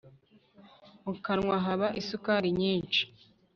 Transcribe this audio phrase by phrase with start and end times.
[1.03, 3.01] mukanwa haba isukari nyinshi